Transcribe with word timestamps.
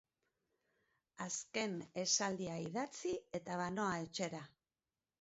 Azken 1.25 1.77
esaldia 2.05 2.57
idatzi 2.65 3.15
eta 3.41 3.63
banoa 3.65 3.97
etxera. 4.09 4.45